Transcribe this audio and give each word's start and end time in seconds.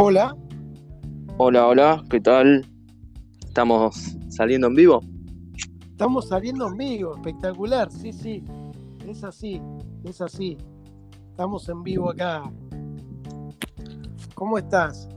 Hola. 0.00 0.36
Hola, 1.38 1.66
hola, 1.66 2.04
¿qué 2.08 2.20
tal? 2.20 2.64
¿Estamos 3.44 4.16
saliendo 4.28 4.68
en 4.68 4.76
vivo? 4.76 5.00
Estamos 5.90 6.28
saliendo 6.28 6.68
en 6.68 6.76
vivo, 6.76 7.16
espectacular, 7.16 7.90
sí, 7.90 8.12
sí. 8.12 8.44
Es 9.08 9.24
así, 9.24 9.60
es 10.04 10.20
así. 10.20 10.56
Estamos 11.30 11.68
en 11.68 11.82
vivo 11.82 12.12
acá. 12.12 12.44
¿Cómo 14.36 14.56
estás? 14.58 15.08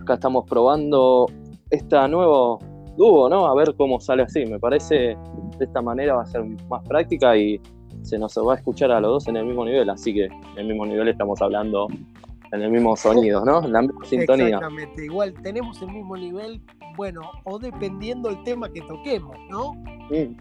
Acá 0.00 0.14
estamos 0.14 0.46
probando 0.48 1.26
esta 1.68 2.08
nuevo 2.08 2.58
dúo, 2.96 3.28
¿no? 3.28 3.46
A 3.46 3.54
ver 3.54 3.74
cómo 3.76 4.00
sale 4.00 4.22
así. 4.22 4.46
Me 4.46 4.58
parece 4.58 5.18
de 5.58 5.64
esta 5.66 5.82
manera 5.82 6.14
va 6.14 6.22
a 6.22 6.26
ser 6.26 6.42
más 6.70 6.82
práctica 6.88 7.36
y 7.36 7.60
se 8.00 8.18
nos 8.18 8.38
va 8.38 8.54
a 8.54 8.56
escuchar 8.56 8.90
a 8.90 9.02
los 9.02 9.10
dos 9.10 9.28
en 9.28 9.36
el 9.36 9.44
mismo 9.44 9.66
nivel, 9.66 9.90
así 9.90 10.14
que 10.14 10.24
en 10.24 10.56
el 10.56 10.68
mismo 10.68 10.86
nivel 10.86 11.08
estamos 11.08 11.42
hablando 11.42 11.88
en 12.52 12.62
el 12.62 12.70
mismo 12.70 12.96
sonido, 12.96 13.44
¿no? 13.44 13.64
En 13.64 13.72
la 13.72 13.82
misma 13.82 14.04
sintonía. 14.04 14.46
Exactamente, 14.46 15.04
igual 15.04 15.34
tenemos 15.42 15.80
el 15.82 15.90
mismo 15.90 16.16
nivel, 16.16 16.60
bueno, 16.96 17.22
o 17.44 17.58
dependiendo 17.58 18.28
el 18.28 18.42
tema 18.44 18.68
que 18.68 18.80
toquemos, 18.82 19.36
¿no? 19.50 19.74
Sí. 20.10 20.36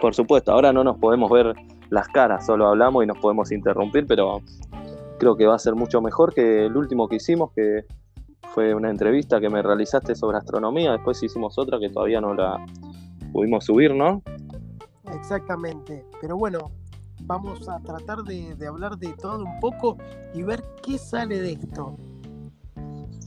Por 0.00 0.14
supuesto, 0.14 0.52
ahora 0.52 0.72
no 0.72 0.84
nos 0.84 0.98
podemos 0.98 1.30
ver 1.30 1.54
las 1.90 2.08
caras, 2.08 2.46
solo 2.46 2.66
hablamos 2.68 3.04
y 3.04 3.06
nos 3.06 3.18
podemos 3.18 3.52
interrumpir, 3.52 4.06
pero 4.06 4.40
creo 5.18 5.36
que 5.36 5.46
va 5.46 5.54
a 5.54 5.58
ser 5.58 5.74
mucho 5.74 6.00
mejor 6.00 6.34
que 6.34 6.66
el 6.66 6.76
último 6.76 7.08
que 7.08 7.16
hicimos, 7.16 7.52
que 7.52 7.84
fue 8.54 8.74
una 8.74 8.90
entrevista 8.90 9.40
que 9.40 9.48
me 9.48 9.62
realizaste 9.62 10.14
sobre 10.14 10.38
astronomía, 10.38 10.92
después 10.92 11.22
hicimos 11.22 11.58
otra 11.58 11.78
que 11.78 11.88
todavía 11.90 12.20
no 12.20 12.34
la 12.34 12.64
pudimos 13.32 13.64
subir, 13.64 13.94
¿no? 13.94 14.22
Exactamente, 15.14 16.04
pero 16.20 16.36
bueno, 16.36 16.70
vamos 17.26 17.68
a 17.68 17.80
tratar 17.80 18.22
de, 18.22 18.54
de, 18.54 18.66
hablar 18.66 18.96
de 18.96 19.12
todo 19.14 19.44
un 19.44 19.60
poco 19.60 19.98
y 20.34 20.42
ver 20.42 20.62
qué 20.82 20.96
sale 20.96 21.40
de 21.40 21.52
esto. 21.52 21.96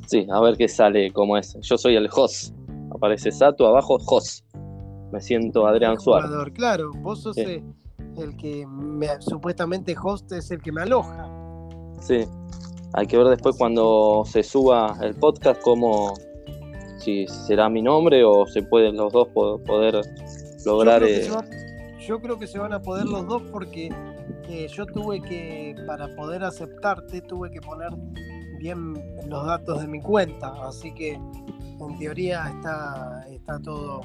Sí, 0.08 0.26
a 0.32 0.40
ver 0.42 0.58
qué 0.58 0.68
sale, 0.68 1.12
cómo 1.12 1.38
es. 1.38 1.58
Yo 1.62 1.78
soy 1.78 1.96
el 1.96 2.10
host, 2.12 2.56
aparece 2.96 3.32
Sato, 3.32 3.68
abajo 3.68 3.98
host. 4.08 4.46
Me 5.12 5.22
siento 5.22 5.68
Adrián 5.68 6.00
Suárez. 6.00 6.30
Claro, 6.54 6.92
vos 7.02 7.22
sos 7.22 7.36
sí. 7.36 7.64
el 8.18 8.38
que 8.38 8.66
me, 8.68 9.08
supuestamente 9.22 9.96
host 10.02 10.32
es 10.32 10.50
el 10.52 10.62
que 10.62 10.72
me 10.72 10.82
aloja. 10.82 11.30
Sí, 12.00 12.26
hay 12.94 13.08
que 13.08 13.18
ver 13.18 13.28
después 13.28 13.56
cuando 13.58 14.24
se 14.26 14.44
suba 14.44 14.98
el 15.02 15.16
podcast 15.16 15.62
cómo, 15.62 16.14
si 17.00 17.28
será 17.28 17.70
mi 17.70 17.82
nombre 17.82 18.24
o 18.24 18.46
se 18.46 18.64
pueden 18.64 18.98
los 18.98 19.12
dos 19.12 19.28
poder 19.30 20.02
lograr... 20.66 21.02
Yo 21.02 21.08
creo, 21.08 21.42
eh... 21.42 21.69
yo 22.10 22.20
creo 22.20 22.40
que 22.40 22.48
se 22.48 22.58
van 22.58 22.74
a 22.74 22.82
poder 22.82 23.06
los 23.06 23.28
dos 23.28 23.44
porque 23.52 23.92
eh, 24.48 24.68
yo 24.68 24.88
tuve 24.88 25.22
que, 25.22 25.76
para 25.86 26.08
poder 26.16 26.44
aceptarte, 26.44 27.22
tuve 27.22 27.52
que 27.52 27.62
poner 27.62 27.92
bien 28.58 28.96
los 29.28 29.46
datos 29.46 29.80
de 29.82 29.88
mi 29.88 30.02
cuenta, 30.02 30.68
así 30.68 30.92
que 30.92 31.14
en 31.14 31.98
teoría 32.00 32.50
está, 32.50 33.28
está 33.30 33.60
todo 33.60 34.02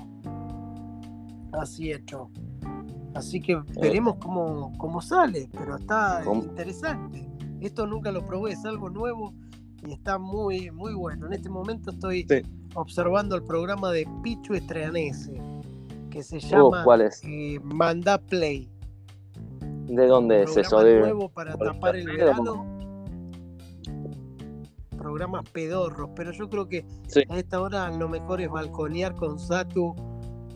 así 1.53 1.93
hecho. 1.93 2.29
Así 3.15 3.41
que 3.41 3.57
veremos 3.81 4.17
cómo, 4.17 4.77
cómo 4.77 5.01
sale, 5.01 5.49
pero 5.51 5.77
está 5.77 6.21
¿Cómo? 6.25 6.43
interesante. 6.43 7.27
Esto 7.63 7.87
nunca 7.87 8.13
lo 8.13 8.27
probé, 8.27 8.53
es 8.53 8.67
algo 8.67 8.91
nuevo 8.91 9.33
y 9.83 9.93
está 9.93 10.19
muy, 10.19 10.71
muy 10.71 10.93
bueno. 10.93 11.27
En 11.29 11.33
este 11.33 11.49
momento 11.49 11.91
estoy 11.91 12.27
sí. 12.29 12.43
observando 12.75 13.35
el 13.35 13.45
programa 13.45 13.91
de 13.93 14.07
Pichu 14.23 14.53
Estreanese, 14.53 15.41
que 16.15 16.23
se 16.23 16.39
llama 16.39 16.81
uh, 16.81 16.85
¿cuál 16.85 17.01
es? 17.01 17.21
Eh, 17.25 17.59
Manda 17.65 18.19
Play. 18.19 18.69
¿De 19.87 20.07
dónde 20.07 20.45
es 20.45 20.57
eso? 20.57 20.81
De... 20.81 21.01
nuevo 21.01 21.29
para 21.29 21.57
tapar 21.57 21.97
el 21.97 22.07
verano. 22.07 22.65
Programas 24.97 25.49
pedorros, 25.51 26.11
pero 26.15 26.31
yo 26.31 26.49
creo 26.49 26.69
que 26.69 26.87
sí. 27.09 27.25
a 27.29 27.37
esta 27.37 27.61
hora 27.61 27.91
lo 27.91 28.09
mejor 28.09 28.41
es 28.41 28.49
balconear 28.49 29.15
con 29.17 29.39
Satu. 29.39 29.95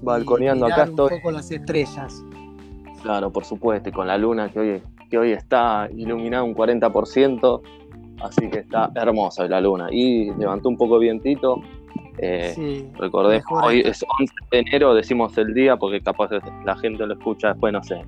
Balconeando 0.01 0.67
acá 0.67 0.85
estoy. 0.85 1.15
Un 1.15 1.19
poco 1.19 1.33
las 1.33 1.51
estrellas. 1.51 2.25
Claro, 3.03 3.33
por 3.33 3.45
supuesto, 3.45 3.89
y 3.89 3.93
con 3.93 4.07
la 4.07 4.17
luna 4.17 4.51
que 4.51 4.61
hoy, 4.61 4.83
que 5.11 5.19
hoy 5.19 5.33
está 5.33 5.89
iluminada 5.95 6.45
un 6.45 6.55
40%, 6.55 7.61
así 8.23 8.49
que 8.49 8.61
está 8.61 8.91
hermosa 8.95 9.47
la 9.49 9.61
luna. 9.61 9.89
Y 9.91 10.33
levantó 10.35 10.69
un 10.69 10.77
poco 10.77 11.01
vientito. 11.01 11.61
Eh, 12.21 12.53
sí, 12.55 12.91
recordé, 12.99 13.43
hoy 13.51 13.81
es 13.85 14.05
11 14.21 14.35
de 14.51 14.59
enero, 14.59 14.95
decimos 14.95 15.37
el 15.39 15.55
día, 15.55 15.77
porque 15.77 16.01
capaz 16.01 16.31
la 16.65 16.77
gente 16.77 17.07
lo 17.07 17.15
escucha 17.15 17.49
después, 17.49 17.73
no 17.73 17.83
sé, 17.83 18.03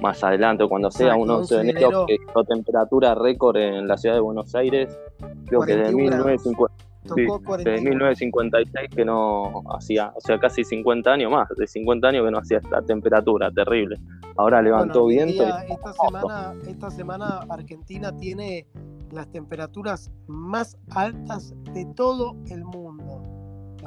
más 0.00 0.22
adelante, 0.24 0.66
cuando 0.68 0.90
sea 0.90 1.14
un 1.14 1.30
11 1.30 1.54
de 1.54 1.60
enero, 1.60 1.78
enero 1.78 2.06
que 2.06 2.14
hizo 2.14 2.44
temperatura 2.44 3.14
récord 3.14 3.56
en 3.56 3.86
la 3.86 3.96
ciudad 3.96 4.16
de 4.16 4.20
Buenos 4.20 4.54
Aires, 4.54 4.98
creo 5.46 5.60
que 5.60 5.76
de 5.76 5.92
1950. 5.92 6.90
Sí, 7.02 7.22
de 7.64 7.80
1956 7.80 8.90
que 8.94 9.04
no 9.06 9.62
hacía, 9.74 10.12
o 10.14 10.20
sea, 10.20 10.38
casi 10.38 10.64
50 10.64 11.10
años 11.10 11.32
más, 11.32 11.48
de 11.56 11.66
50 11.66 12.08
años 12.08 12.26
que 12.26 12.30
no 12.30 12.38
hacía 12.38 12.58
esta 12.58 12.82
temperatura 12.82 13.50
terrible. 13.50 13.96
Ahora 14.36 14.60
levantó 14.60 15.04
bueno, 15.04 15.24
viento. 15.24 15.44
Día, 15.44 15.64
y... 15.66 15.72
esta, 15.72 15.92
semana, 15.94 16.54
esta 16.68 16.90
semana 16.90 17.40
Argentina 17.48 18.14
tiene 18.14 18.66
las 19.12 19.30
temperaturas 19.30 20.10
más 20.26 20.76
altas 20.90 21.54
de 21.72 21.86
todo 21.96 22.36
el 22.50 22.64
mundo. 22.64 22.99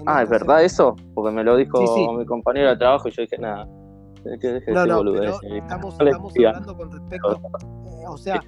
Ah, 0.05 0.23
¿es 0.23 0.29
verdad 0.29 0.63
eso? 0.63 0.95
Porque 1.13 1.33
me 1.33 1.43
lo 1.43 1.55
dijo 1.55 1.77
sí, 1.79 1.87
sí. 1.95 2.07
mi 2.15 2.25
compañero 2.25 2.69
de 2.69 2.77
trabajo 2.77 3.07
y 3.07 3.11
yo 3.11 3.21
dije, 3.21 3.37
nada, 3.37 3.67
que 4.39 4.47
deje 4.47 4.71
no, 4.71 4.85
no, 4.85 4.97
boludez. 4.97 5.35
Estamos, 5.43 5.95
estamos 5.99 6.33
hablando 6.35 6.77
con 6.77 6.91
respecto, 6.91 7.33
eh, 7.33 8.07
o 8.07 8.17
sea, 8.17 8.41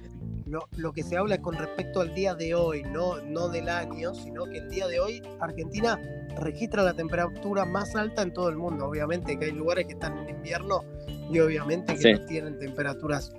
lo, 0.46 0.60
lo, 0.76 0.92
que 0.92 1.02
se 1.02 1.16
habla 1.16 1.36
es 1.36 1.40
con 1.40 1.54
respecto 1.54 2.00
al 2.00 2.14
día 2.14 2.34
de 2.34 2.54
hoy, 2.54 2.82
no, 2.82 3.20
no 3.22 3.48
del 3.48 3.68
año, 3.68 4.14
sino 4.14 4.44
que 4.44 4.58
el 4.58 4.68
día 4.68 4.86
de 4.86 5.00
hoy 5.00 5.22
Argentina 5.40 6.00
registra 6.36 6.82
la 6.82 6.94
temperatura 6.94 7.64
más 7.64 7.94
alta 7.96 8.22
en 8.22 8.32
todo 8.32 8.48
el 8.48 8.56
mundo. 8.56 8.86
Obviamente 8.86 9.38
que 9.38 9.46
hay 9.46 9.52
lugares 9.52 9.86
que 9.86 9.94
están 9.94 10.16
en 10.18 10.36
invierno 10.36 10.82
y 11.30 11.38
obviamente 11.40 11.94
que 11.94 12.00
sí. 12.00 12.12
no 12.12 12.24
tienen 12.26 12.58
temperaturas 12.58 13.32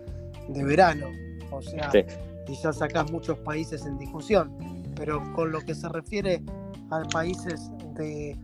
de 0.50 0.64
verano. 0.64 1.08
O 1.52 1.62
sea, 1.62 1.90
sí. 1.92 2.00
y 2.48 2.56
ya 2.56 2.74
sacás 2.74 3.12
muchos 3.12 3.38
países 3.40 3.86
en 3.86 3.98
discusión. 3.98 4.58
Pero 4.96 5.22
con 5.34 5.52
lo 5.52 5.62
que 5.62 5.76
se 5.76 5.88
refiere 5.90 6.42
a 6.90 7.04
países 7.12 7.72
de, 7.96 8.38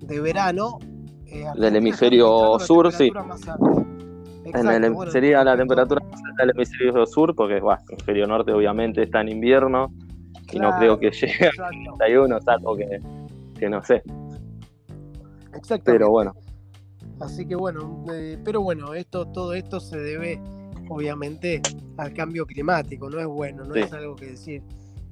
de 0.00 0.20
verano, 0.20 0.78
eh, 1.26 1.44
del 1.56 1.76
hemisferio 1.76 2.58
sur, 2.58 2.92
sí. 2.92 3.12
Exacto, 4.44 4.70
en 4.70 4.84
el, 4.84 4.92
bueno, 4.92 5.10
sería 5.10 5.42
la 5.42 5.56
temperatura 5.56 6.04
del 6.38 6.50
hemisferio 6.50 7.04
sur, 7.06 7.34
porque 7.34 7.60
bueno, 7.60 7.80
el 7.88 7.94
hemisferio 7.94 8.26
norte 8.26 8.52
obviamente 8.52 9.02
está 9.02 9.20
en 9.20 9.30
invierno 9.30 9.92
y 10.52 10.58
no 10.58 10.70
creo 10.78 10.98
que 10.98 11.10
llegue 11.10 11.48
a 11.48 11.50
31, 11.50 12.40
salvo 12.40 12.76
que, 12.76 13.00
que 13.58 13.68
no 13.68 13.82
sé. 13.82 14.02
Exacto. 15.54 15.84
Pero 15.90 16.10
bueno. 16.10 16.32
Así 17.20 17.46
que 17.46 17.56
bueno, 17.56 18.04
eh, 18.12 18.38
pero 18.44 18.60
bueno, 18.60 18.94
esto, 18.94 19.26
todo 19.26 19.54
esto 19.54 19.80
se 19.80 19.98
debe 19.98 20.40
obviamente 20.88 21.60
al 21.96 22.12
cambio 22.12 22.46
climático, 22.46 23.08
no 23.10 23.18
es 23.18 23.26
bueno, 23.26 23.64
no 23.64 23.74
sí. 23.74 23.80
es 23.80 23.92
algo 23.92 24.14
que 24.14 24.26
decir. 24.26 24.62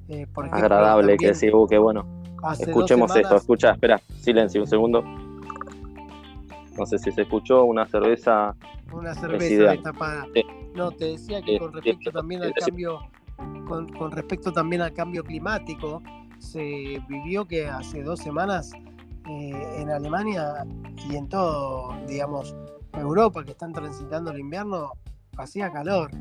Eh, 0.07 0.27
por 0.31 0.45
ejemplo, 0.45 0.65
Agradable 0.65 1.17
que 1.17 1.27
decir, 1.27 1.53
uh, 1.53 1.67
que 1.67 1.77
bueno. 1.77 2.24
Escuchemos 2.53 3.11
semanas... 3.11 3.31
esto, 3.31 3.35
escucha, 3.35 3.71
espera, 3.71 4.01
silencio 4.21 4.61
un 4.61 4.67
segundo. 4.67 5.01
No 6.77 6.85
sé 6.85 6.99
si 6.99 7.11
se 7.11 7.21
escuchó 7.21 7.63
una 7.63 7.85
cerveza. 7.87 8.55
Una 8.91 9.13
cerveza 9.13 9.71
destapada. 9.71 10.27
Sí. 10.33 10.43
No, 10.75 10.91
te 10.91 11.05
decía 11.05 11.41
que 11.41 11.57
con 11.57 11.71
respecto 11.71 12.11
también 12.11 12.43
al 12.43 12.53
cambio, 12.53 12.99
con, 13.67 13.87
con, 13.93 14.11
respecto 14.11 14.51
también 14.51 14.81
al 14.81 14.93
cambio 14.93 15.23
climático, 15.23 16.03
se 16.39 17.01
vivió 17.07 17.45
que 17.45 17.67
hace 17.67 18.03
dos 18.03 18.19
semanas 18.19 18.71
eh, 19.29 19.77
en 19.79 19.89
Alemania 19.89 20.65
y 21.09 21.15
en 21.15 21.29
todo, 21.29 21.95
digamos, 22.07 22.55
Europa 22.93 23.43
que 23.43 23.51
están 23.51 23.71
transitando 23.71 24.31
el 24.31 24.39
invierno, 24.39 24.91
hacía 25.37 25.71
calor. 25.71 26.11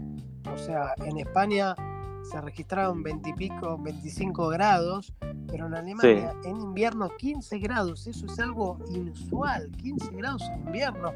O 0.52 0.58
sea, 0.58 0.94
en 0.98 1.18
España 1.18 1.74
se 2.24 2.40
registraron 2.40 3.02
20 3.02 3.30
y 3.30 3.32
pico, 3.34 3.78
25 3.82 4.48
grados, 4.48 5.12
pero 5.48 5.66
en 5.66 5.74
Alemania 5.74 6.34
sí. 6.42 6.48
en 6.48 6.56
invierno 6.56 7.10
15 7.16 7.58
grados, 7.58 8.06
eso 8.06 8.26
es 8.26 8.38
algo 8.38 8.78
inusual, 8.90 9.70
15 9.76 10.10
grados 10.16 10.42
en 10.52 10.66
invierno. 10.66 11.12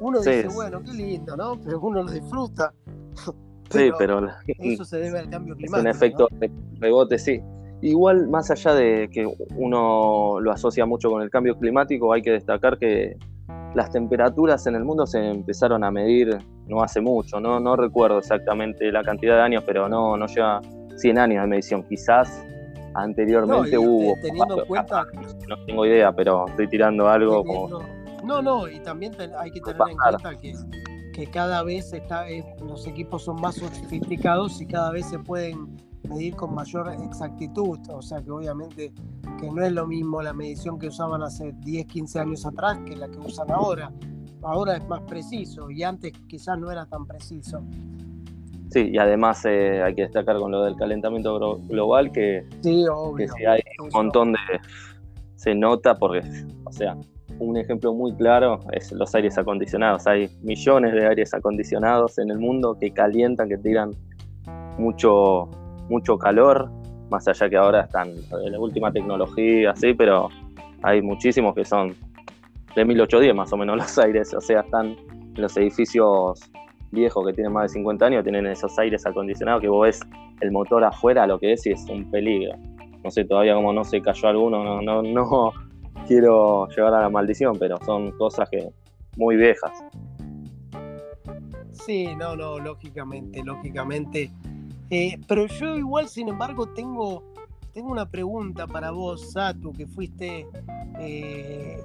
Uno 0.00 0.22
sí. 0.22 0.30
dice, 0.30 0.48
bueno, 0.48 0.82
qué 0.82 0.92
lindo, 0.92 1.36
¿no? 1.36 1.58
Pero 1.60 1.80
uno 1.80 2.02
lo 2.02 2.10
disfruta. 2.10 2.72
Pero 2.84 3.32
sí, 3.70 3.92
pero 3.98 4.26
eso 4.58 4.84
se 4.84 4.98
debe 4.98 5.20
al 5.20 5.30
cambio 5.30 5.56
climático. 5.56 5.88
Es 5.88 5.94
un 5.94 5.96
efecto 5.96 6.28
¿no? 6.30 6.38
de 6.38 6.50
rebote, 6.80 7.18
sí. 7.18 7.40
Igual, 7.80 8.28
más 8.28 8.50
allá 8.50 8.74
de 8.74 9.08
que 9.08 9.24
uno 9.54 10.40
lo 10.40 10.50
asocia 10.50 10.84
mucho 10.84 11.10
con 11.10 11.22
el 11.22 11.30
cambio 11.30 11.56
climático, 11.56 12.12
hay 12.12 12.22
que 12.22 12.32
destacar 12.32 12.76
que 12.78 13.16
las 13.74 13.90
temperaturas 13.90 14.66
en 14.66 14.74
el 14.74 14.84
mundo 14.84 15.06
se 15.06 15.18
empezaron 15.18 15.84
a 15.84 15.90
medir 15.90 16.38
no 16.66 16.82
hace 16.82 17.00
mucho, 17.00 17.40
no, 17.40 17.58
no 17.60 17.76
recuerdo 17.76 18.18
exactamente 18.18 18.92
la 18.92 19.02
cantidad 19.02 19.36
de 19.36 19.42
años, 19.42 19.64
pero 19.66 19.88
no, 19.88 20.16
no 20.16 20.26
lleva 20.26 20.60
100 20.96 21.18
años 21.18 21.42
de 21.42 21.48
medición. 21.48 21.82
Quizás 21.88 22.44
anteriormente 22.94 23.76
no, 23.76 23.82
hubo. 23.82 24.14
Teniendo 24.22 24.62
en 24.62 24.66
cuenta. 24.66 25.06
No 25.48 25.64
tengo 25.64 25.86
idea, 25.86 26.12
pero 26.12 26.46
estoy 26.48 26.68
tirando 26.68 27.08
algo 27.08 27.42
teniendo, 27.42 27.78
como. 27.78 28.24
No, 28.24 28.42
no, 28.42 28.68
y 28.68 28.80
también 28.80 29.14
hay 29.38 29.50
que 29.50 29.60
tener 29.60 29.80
en 29.88 29.96
cuenta 29.96 30.40
que, 30.40 30.52
que 31.14 31.26
cada 31.30 31.62
vez 31.62 31.92
está, 31.92 32.28
eh, 32.28 32.44
los 32.60 32.86
equipos 32.86 33.24
son 33.24 33.40
más 33.40 33.54
sofisticados 33.54 34.60
y 34.60 34.66
cada 34.66 34.90
vez 34.90 35.06
se 35.06 35.18
pueden 35.18 35.76
medir 36.08 36.34
con 36.34 36.54
mayor 36.54 36.90
exactitud, 37.04 37.78
o 37.90 38.02
sea 38.02 38.22
que 38.22 38.30
obviamente 38.30 38.92
que 39.40 39.50
no 39.50 39.64
es 39.64 39.72
lo 39.72 39.86
mismo 39.86 40.22
la 40.22 40.32
medición 40.32 40.78
que 40.78 40.88
usaban 40.88 41.22
hace 41.22 41.52
10, 41.52 41.86
15 41.86 42.20
años 42.20 42.46
atrás 42.46 42.78
que 42.84 42.96
la 42.96 43.08
que 43.08 43.18
usan 43.18 43.50
ahora. 43.50 43.92
Ahora 44.42 44.76
es 44.76 44.86
más 44.88 45.02
preciso 45.02 45.70
y 45.70 45.82
antes 45.82 46.12
quizás 46.28 46.58
no 46.58 46.70
era 46.70 46.86
tan 46.86 47.06
preciso. 47.06 47.62
Sí, 48.70 48.90
y 48.92 48.98
además 48.98 49.44
eh, 49.46 49.82
hay 49.82 49.94
que 49.94 50.02
destacar 50.02 50.38
con 50.38 50.52
lo 50.52 50.62
del 50.62 50.76
calentamiento 50.76 51.58
global 51.68 52.12
que, 52.12 52.46
sí, 52.62 52.84
que 53.16 53.28
si 53.28 53.44
hay 53.46 53.60
un 53.82 53.88
montón 53.92 54.32
de... 54.32 54.38
se 55.36 55.54
nota 55.54 55.94
porque, 55.96 56.20
o 56.64 56.72
sea, 56.72 56.96
un 57.38 57.56
ejemplo 57.56 57.94
muy 57.94 58.14
claro 58.14 58.60
es 58.72 58.92
los 58.92 59.14
aires 59.14 59.38
acondicionados. 59.38 60.06
Hay 60.06 60.28
millones 60.42 60.92
de 60.92 61.06
aires 61.06 61.32
acondicionados 61.34 62.18
en 62.18 62.30
el 62.30 62.38
mundo 62.38 62.76
que 62.78 62.90
calientan, 62.90 63.48
que 63.48 63.58
tiran 63.58 63.92
mucho, 64.78 65.48
mucho 65.88 66.18
calor, 66.18 66.70
más 67.10 67.26
allá 67.28 67.48
que 67.48 67.56
ahora 67.56 67.82
están 67.82 68.14
de 68.14 68.50
la 68.50 68.58
última 68.58 68.92
tecnología, 68.92 69.74
sí, 69.76 69.94
pero 69.94 70.28
hay 70.82 71.02
muchísimos 71.02 71.54
que 71.54 71.64
son 71.64 71.94
de 72.74 72.84
1810 72.84 73.34
más 73.34 73.52
o 73.52 73.56
menos 73.56 73.76
los 73.78 73.98
aires, 73.98 74.34
o 74.34 74.40
sea, 74.40 74.60
están 74.60 74.96
en 75.34 75.42
los 75.42 75.56
edificios 75.56 76.40
viejos 76.90 77.26
que 77.26 77.32
tienen 77.32 77.52
más 77.52 77.64
de 77.64 77.68
50 77.70 78.06
años, 78.06 78.24
tienen 78.24 78.46
esos 78.46 78.78
aires 78.78 79.04
acondicionados 79.06 79.60
que 79.60 79.68
vos 79.68 79.86
ves 79.86 80.00
el 80.40 80.50
motor 80.52 80.84
afuera, 80.84 81.26
lo 81.26 81.38
que 81.38 81.52
es 81.52 81.66
y 81.66 81.70
es 81.72 81.84
un 81.88 82.10
peligro. 82.10 82.54
No 83.04 83.10
sé 83.10 83.24
todavía 83.24 83.54
cómo 83.54 83.72
no 83.72 83.84
se 83.84 84.00
cayó 84.00 84.28
alguno, 84.28 84.64
no, 84.64 84.82
no, 84.82 85.02
no, 85.02 85.52
quiero 86.06 86.68
llevar 86.68 86.94
a 86.94 87.00
la 87.02 87.08
maldición, 87.08 87.56
pero 87.58 87.76
son 87.84 88.10
cosas 88.12 88.48
que 88.50 88.70
muy 89.16 89.36
viejas. 89.36 89.72
Sí, 91.72 92.08
no, 92.16 92.36
no, 92.36 92.58
lógicamente, 92.58 93.42
lógicamente. 93.42 94.30
Eh, 94.90 95.18
pero 95.26 95.46
yo 95.46 95.76
igual, 95.76 96.08
sin 96.08 96.28
embargo, 96.28 96.68
tengo, 96.68 97.22
tengo 97.72 97.90
una 97.90 98.10
pregunta 98.10 98.66
para 98.66 98.90
vos, 98.90 99.32
Satu, 99.32 99.72
que 99.72 99.86
fuiste 99.86 100.46
eh, 100.98 101.82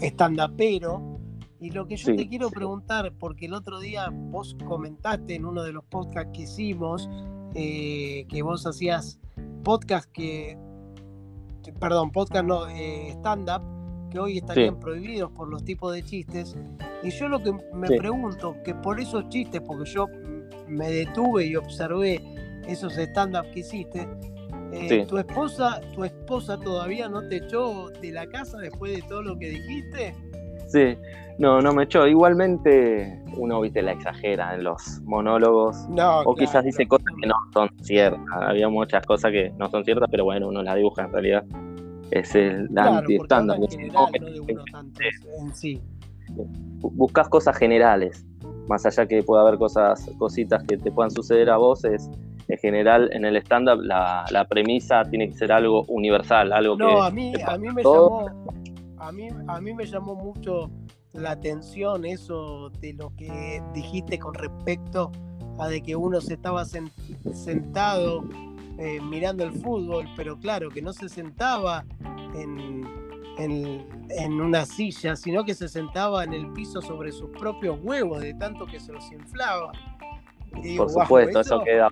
estandapero. 0.00 1.18
Y 1.58 1.70
lo 1.70 1.86
que 1.86 1.96
yo 1.96 2.14
te 2.14 2.28
quiero 2.28 2.50
preguntar, 2.50 3.12
porque 3.18 3.46
el 3.46 3.54
otro 3.54 3.80
día 3.80 4.10
vos 4.12 4.56
comentaste 4.66 5.34
en 5.34 5.46
uno 5.46 5.62
de 5.62 5.72
los 5.72 5.84
podcasts 5.84 6.30
que 6.34 6.42
hicimos, 6.42 7.08
eh, 7.54 8.26
que 8.28 8.42
vos 8.42 8.66
hacías 8.66 9.18
podcast 9.62 10.10
que 10.12 10.58
perdón, 11.72 12.10
podcast 12.10 12.44
no, 12.44 12.68
eh, 12.68 13.10
stand-up, 13.18 13.62
que 14.10 14.18
hoy 14.18 14.38
estarían 14.38 14.78
prohibidos 14.78 15.30
por 15.32 15.48
los 15.48 15.64
tipos 15.64 15.92
de 15.92 16.04
chistes. 16.04 16.56
Y 17.02 17.10
yo 17.10 17.28
lo 17.28 17.42
que 17.42 17.52
me 17.74 17.88
pregunto, 17.88 18.56
que 18.64 18.74
por 18.74 19.00
esos 19.00 19.28
chistes, 19.28 19.60
porque 19.60 19.90
yo 19.90 20.06
me 20.68 20.90
detuve 20.90 21.46
y 21.46 21.56
observé 21.56 22.20
esos 22.66 22.96
stand-up 22.96 23.50
que 23.52 23.60
hiciste, 23.60 24.08
eh, 24.72 25.06
¿tu, 25.06 25.18
esposa, 25.18 25.80
¿tu 25.94 26.04
esposa 26.04 26.58
todavía 26.58 27.08
no 27.08 27.26
te 27.28 27.36
echó 27.36 27.90
de 27.90 28.12
la 28.12 28.26
casa 28.26 28.58
después 28.58 28.96
de 28.96 29.02
todo 29.02 29.22
lo 29.22 29.38
que 29.38 29.50
dijiste? 29.50 30.14
Sí, 30.68 30.96
no, 31.38 31.60
no 31.60 31.72
me 31.72 31.84
echó. 31.84 32.06
Igualmente 32.06 33.22
uno, 33.36 33.60
viste, 33.60 33.82
la 33.82 33.92
exagera 33.92 34.54
en 34.54 34.64
los 34.64 35.00
monólogos. 35.04 35.76
o 36.24 36.34
quizás 36.34 36.64
dice 36.64 36.86
cosas 36.86 37.12
que 37.20 37.28
no 37.28 37.34
son 37.52 37.70
ciertas. 37.82 38.24
Había 38.30 38.68
muchas 38.68 39.06
cosas 39.06 39.30
que 39.30 39.52
no 39.58 39.68
son 39.70 39.84
ciertas, 39.84 40.08
pero 40.10 40.24
bueno, 40.24 40.48
uno 40.48 40.62
las 40.62 40.76
dibuja 40.76 41.04
en 41.04 41.12
realidad. 41.12 41.44
Es 42.10 42.34
el 42.34 42.68
anti-estándar. 42.76 43.58
Buscas 46.80 47.28
cosas 47.28 47.56
generales. 47.56 48.24
Más 48.68 48.84
allá 48.86 49.06
que 49.06 49.22
pueda 49.22 49.42
haber 49.42 49.58
cosas, 49.58 50.10
cositas 50.18 50.62
que 50.64 50.76
te 50.76 50.90
puedan 50.90 51.10
suceder 51.10 51.50
a 51.50 51.56
vos, 51.56 51.84
es 51.84 52.10
en 52.48 52.58
general 52.58 53.10
en 53.12 53.24
el 53.24 53.36
stand-up 53.36 53.80
la, 53.82 54.46
premisa 54.48 55.02
tiene 55.04 55.28
que 55.28 55.34
ser 55.34 55.52
algo 55.52 55.84
universal, 55.88 56.52
algo 56.52 56.76
no, 56.76 57.02
a 57.02 57.10
mí, 57.10 57.32
a 57.44 57.58
mí 57.58 57.68
me 57.70 57.82
llamó, 57.82 58.26
a 58.98 59.12
mí, 59.12 59.28
a 59.48 59.60
mí 59.60 59.74
me 59.74 59.84
llamó 59.84 60.14
mucho 60.14 60.70
la 61.12 61.32
atención 61.32 62.04
eso 62.04 62.70
de 62.80 62.92
lo 62.92 63.14
que 63.16 63.62
dijiste 63.74 64.18
con 64.18 64.34
respecto 64.34 65.10
a 65.58 65.68
de 65.68 65.82
que 65.82 65.96
uno 65.96 66.20
se 66.20 66.34
estaba 66.34 66.64
sentado 66.64 68.24
eh, 68.78 69.00
mirando 69.00 69.42
el 69.42 69.52
fútbol, 69.52 70.06
pero 70.16 70.38
claro, 70.38 70.68
que 70.68 70.82
no 70.82 70.92
se 70.92 71.08
sentaba 71.08 71.84
en, 72.34 72.86
en, 73.38 74.40
una 74.40 74.64
silla, 74.64 75.16
sino 75.16 75.44
que 75.44 75.54
se 75.54 75.68
sentaba 75.68 76.24
en 76.24 76.32
el 76.32 76.52
piso 76.52 76.80
sobre 76.80 77.12
sus 77.12 77.30
propios 77.30 77.78
huevos, 77.82 78.20
de 78.20 78.34
tanto 78.34 78.66
que 78.66 78.80
se 78.80 78.92
los 78.92 79.10
inflaba. 79.12 79.72
Por 80.76 80.90
supuesto, 80.90 81.40
eso... 81.40 81.62
queda 81.64 81.88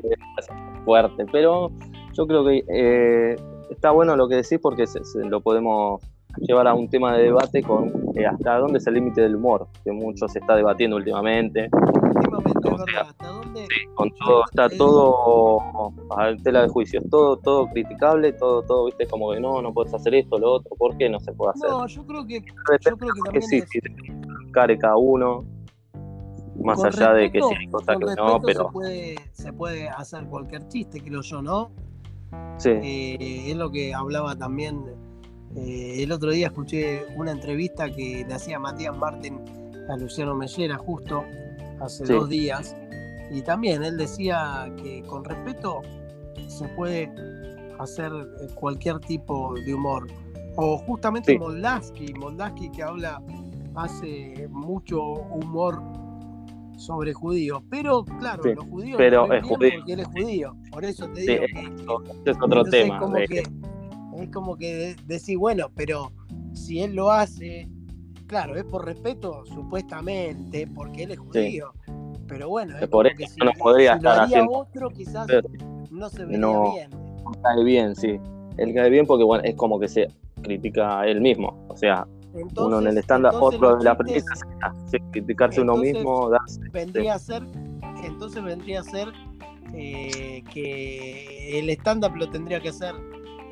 fuerte, 0.84 1.26
pero 1.30 1.70
yo 2.12 2.26
creo 2.26 2.44
que 2.44 2.64
eh, 2.68 3.36
está 3.70 3.90
bueno 3.90 4.16
lo 4.16 4.28
que 4.28 4.36
decís 4.36 4.58
porque 4.60 4.86
se, 4.86 5.00
lo 5.24 5.40
podemos 5.40 6.02
llevar 6.38 6.66
a 6.66 6.74
un 6.74 6.88
tema 6.88 7.16
de 7.16 7.24
debate 7.24 7.62
con 7.62 7.92
eh, 8.16 8.26
hasta 8.26 8.58
dónde 8.58 8.78
es 8.78 8.86
el 8.86 8.94
límite 8.94 9.20
del 9.20 9.36
humor, 9.36 9.68
que 9.84 9.92
mucho 9.92 10.28
se 10.28 10.38
está 10.38 10.56
debatiendo 10.56 10.96
últimamente. 10.96 11.68
Últimamente, 11.72 12.70
verdad, 12.70 13.08
¿hasta 13.08 13.26
dónde? 13.28 13.66
Sí, 13.66 13.86
con 13.94 14.10
todo, 14.12 14.44
está 14.44 14.68
todo 14.68 15.60
a 16.10 16.34
tela 16.42 16.62
de 16.62 16.68
juicio, 16.68 17.00
todo, 17.10 17.36
todo 17.36 17.68
criticable, 17.68 18.32
todo, 18.32 18.62
todo, 18.62 18.86
viste, 18.86 19.06
como 19.06 19.32
que 19.32 19.40
no, 19.40 19.60
no 19.62 19.72
puedes 19.72 19.92
hacer 19.94 20.14
esto, 20.14 20.38
lo 20.38 20.52
otro, 20.52 20.74
¿por 20.76 20.96
qué 20.96 21.08
no 21.08 21.20
se 21.20 21.32
puede 21.32 21.52
hacer? 21.52 21.70
No, 21.70 21.86
yo 21.86 22.06
creo 22.06 22.26
que, 22.26 22.40
yo 22.40 22.96
creo 22.96 23.12
que 23.14 23.20
también 23.22 23.42
sí, 23.42 23.58
es... 23.58 23.68
sí, 23.68 23.80
care 24.52 24.78
cada 24.78 24.96
uno, 24.96 25.44
más 26.62 26.82
allá 26.84 27.12
de 27.12 27.30
que 27.30 27.40
sí 27.40 27.54
hay 27.58 27.68
cosas 27.68 27.96
que 27.98 28.14
no, 28.16 28.40
pero... 28.40 28.66
Se 28.66 28.72
puede, 28.72 29.14
se 29.32 29.52
puede 29.52 29.88
hacer 29.88 30.24
cualquier 30.26 30.68
chiste, 30.68 31.00
creo 31.00 31.22
yo, 31.22 31.42
¿no? 31.42 31.70
Sí. 32.58 32.70
Eh, 32.70 33.50
es 33.50 33.56
lo 33.56 33.70
que 33.70 33.94
hablaba 33.94 34.36
también 34.36 34.84
eh, 35.56 36.02
el 36.02 36.10
otro 36.10 36.32
día 36.32 36.48
escuché 36.48 37.06
una 37.16 37.30
entrevista 37.30 37.88
que 37.90 38.24
le 38.26 38.34
hacía 38.34 38.58
Matías 38.58 38.96
Martín 38.96 39.40
a 39.88 39.96
Luciano 39.96 40.34
Mellera 40.34 40.76
justo 40.78 41.24
hace 41.80 42.04
dos 42.12 42.28
días 42.28 42.74
y 43.30 43.42
también 43.42 43.82
él 43.82 43.96
decía 43.96 44.72
que 44.82 45.02
con 45.02 45.24
respeto 45.24 45.80
se 46.46 46.68
puede 46.68 47.10
hacer 47.78 48.12
eh, 48.12 48.46
cualquier 48.54 48.98
tipo 49.00 49.54
de 49.54 49.74
humor. 49.74 50.06
O 50.56 50.78
justamente 50.78 51.32
sí. 51.32 51.38
Moldaski, 51.38 52.70
que 52.70 52.82
habla, 52.82 53.20
hace 53.74 54.48
mucho 54.50 55.02
humor 55.02 55.82
sobre 56.76 57.12
judíos, 57.12 57.62
pero 57.70 58.04
claro, 58.04 58.42
los 58.54 58.64
judíos 58.66 58.96
pero 58.98 59.32
es 59.32 59.42
judío. 59.42 59.70
porque 59.78 59.92
él 59.92 60.00
es 60.00 60.06
judío, 60.08 60.56
por 60.70 60.84
eso 60.84 61.08
te 61.08 61.20
digo 61.20 61.44
que, 62.24 62.30
es 62.30 62.36
otro 62.40 62.64
tema. 62.64 62.98
Como 62.98 63.14
que, 63.14 63.42
es 64.18 64.28
como 64.32 64.56
que 64.56 64.96
decir, 65.06 65.38
bueno, 65.38 65.70
pero 65.74 66.12
si 66.52 66.80
él 66.80 66.94
lo 66.94 67.10
hace, 67.10 67.68
claro, 68.26 68.56
es 68.56 68.64
por 68.64 68.84
respeto, 68.84 69.44
supuestamente, 69.46 70.66
porque 70.66 71.04
él 71.04 71.12
es 71.12 71.18
judío. 71.18 71.72
Pero 72.26 72.48
bueno, 72.48 72.76
es 72.78 72.88
por 72.88 73.14
que 73.14 73.26
si, 73.26 73.38
no 73.40 73.52
podría 73.58 73.96
lo 73.96 74.10
haría 74.10 74.44
otro, 74.48 74.90
quizás 74.90 75.26
no 75.90 76.08
se 76.08 76.24
vería 76.24 76.48
bien. 76.72 76.90
Cae 77.42 77.64
bien, 77.64 77.94
sí. 77.94 78.18
Él 78.56 78.74
cae 78.74 78.90
bien 78.90 79.06
porque 79.06 79.24
bueno, 79.24 79.44
es 79.44 79.54
como 79.54 79.78
que 79.78 79.88
se 79.88 80.08
critica 80.42 81.00
a 81.00 81.06
él 81.06 81.20
mismo. 81.20 81.66
O 81.68 81.76
sea, 81.76 82.06
uno 82.56 82.80
en 82.80 82.88
el 82.88 82.98
estándar, 82.98 83.32
otro 83.38 83.76
de 83.76 83.84
la 83.84 83.96
premisa, 83.96 84.32
criticarse 85.12 85.60
uno 85.60 85.76
mismo, 85.76 86.30
vendría 86.72 87.14
a 87.14 87.18
ser, 87.18 87.42
entonces 88.04 88.42
vendría 88.42 88.80
a 88.80 88.84
ser 88.84 89.08
eh, 89.72 90.42
que 90.52 91.58
el 91.58 91.70
stand-up 91.70 92.16
lo 92.16 92.28
tendría 92.28 92.60
que 92.60 92.70
hacer 92.70 92.94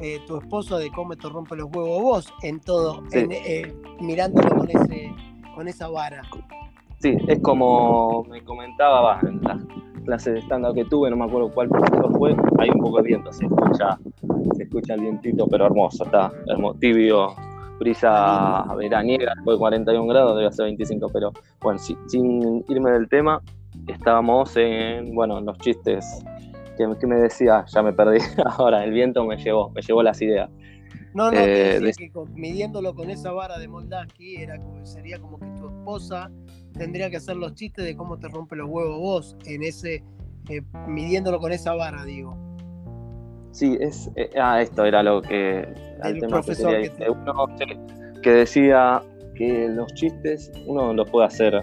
eh, 0.01 0.19
tu 0.27 0.39
esposo 0.39 0.79
de 0.79 0.91
cómo 0.91 1.17
te 1.17 1.29
rompe 1.29 1.55
los 1.57 1.69
huevos 1.75 2.03
vos 2.03 2.35
en 2.43 2.61
todo, 2.61 3.05
eh, 3.13 3.73
mirándolo 4.01 4.57
con, 4.57 4.71
ese, 4.71 5.13
con 5.55 5.69
esa 5.69 5.89
vara. 5.89 6.23
Sí, 7.03 7.17
es 7.27 7.41
como 7.41 8.23
me 8.31 8.45
comentaba 8.45 9.19
en 9.23 9.43
la 9.43 9.59
clase 10.05 10.35
de 10.35 10.39
estándar 10.39 10.73
que 10.73 10.85
tuve, 10.85 11.11
no 11.11 11.17
me 11.17 11.25
acuerdo 11.25 11.51
cuál 11.53 11.69
profesor 11.69 12.17
fue, 12.17 12.37
hay 12.59 12.71
un 12.71 12.81
poco 12.81 12.99
de 12.99 13.09
viento, 13.09 13.33
se 13.33 13.45
escucha, 13.45 13.99
se 14.55 14.63
escucha 14.63 14.95
el 14.95 15.01
vientito, 15.01 15.49
pero 15.49 15.67
hermoso, 15.67 16.05
está 16.05 16.33
hermoso, 16.47 16.79
tibio, 16.79 17.35
brisa 17.81 18.65
veraniega, 18.77 19.33
fue 19.43 19.59
41 19.59 20.07
grados, 20.07 20.39
debe 20.39 20.53
ser 20.53 20.67
25, 20.67 21.09
pero 21.13 21.33
bueno, 21.61 21.81
sin 21.81 22.65
irme 22.69 22.93
del 22.93 23.09
tema, 23.09 23.43
estábamos 23.89 24.57
en, 24.57 25.13
bueno, 25.13 25.41
los 25.41 25.59
chistes 25.59 26.25
que, 26.77 27.07
me 27.09 27.17
decía, 27.17 27.65
ya 27.67 27.83
me 27.83 27.93
perdí, 27.93 28.19
ahora 28.59 28.85
el 28.85 28.93
viento 28.93 29.25
me 29.25 29.37
llevó, 29.37 29.71
me 29.71 29.83
llevó 29.83 30.05
las 30.05 30.23
ideas. 30.23 30.49
No, 31.15 31.31
no, 31.31 31.39
eh, 31.39 31.93
que 31.97 32.11
midiéndolo 32.35 32.95
con 32.95 33.11
esa 33.11 33.33
vara 33.33 33.59
de 33.59 33.69
Moldaski 33.69 34.37
era 34.37 34.59
sería 34.83 35.19
como 35.19 35.39
que 35.39 35.47
tu 35.59 35.69
esposa 35.69 36.31
tendría 36.73 37.11
que 37.11 37.19
hacer 37.19 37.37
los 37.37 37.55
chistes 37.55 37.85
de 37.85 37.95
cómo 37.95 38.19
te 38.19 38.29
rompe 38.29 38.57
los 38.57 38.69
huevos 38.69 38.99
vos, 38.99 39.37
en 39.45 39.63
ese, 39.63 40.03
eh, 40.49 40.63
midiéndolo 40.87 41.39
con 41.39 41.53
esa 41.53 41.75
vara, 41.75 42.05
digo. 42.05 42.37
Sí, 43.51 43.77
es, 43.81 44.11
eh, 44.17 44.31
ah, 44.41 44.63
esto 44.63 44.87
era 44.87 45.03
lo 45.03 45.21
que, 45.21 45.69
el 46.03 46.21
tema 46.21 46.41
profesor 46.41 46.73
que, 46.73 47.11
uno 47.11 47.47
que 48.23 48.31
decía 48.31 49.03
que 49.35 49.69
los 49.69 49.93
chistes 49.95 50.51
uno 50.67 50.95
los 50.95 51.11
puede 51.11 51.27
hacer 51.27 51.63